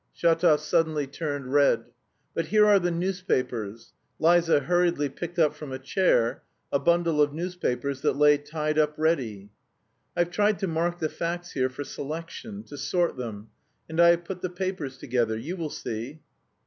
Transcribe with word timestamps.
Shatov 0.17 0.59
suddenly 0.61 1.05
turned 1.05 1.53
red. 1.53 1.91
"But 2.33 2.47
here 2.47 2.65
are 2.65 2.79
the 2.79 2.89
newspapers." 2.89 3.93
Liza 4.17 4.61
hurriedly 4.61 5.09
picked 5.09 5.37
up 5.37 5.53
from 5.53 5.71
a 5.71 5.77
chair 5.77 6.41
a 6.73 6.79
bundle 6.79 7.21
of 7.21 7.33
newspapers 7.35 8.01
that 8.01 8.13
lay 8.17 8.39
tied 8.39 8.79
up 8.79 8.95
ready. 8.97 9.51
"I've 10.17 10.31
tried 10.31 10.57
to 10.57 10.67
mark 10.67 10.97
the 10.97 11.07
facts 11.07 11.51
here 11.51 11.69
for 11.69 11.83
selection, 11.83 12.63
to 12.63 12.79
sort 12.79 13.15
them, 13.15 13.49
and 13.87 14.01
I 14.01 14.07
have 14.09 14.25
put 14.25 14.41
the 14.41 14.49
papers 14.49 14.97
together... 14.97 15.37
you 15.37 15.55
will 15.55 15.69
see." 15.69 16.19